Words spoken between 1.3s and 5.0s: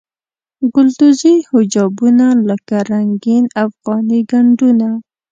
حجابونه لکه رنګین افغاني ګنډونه.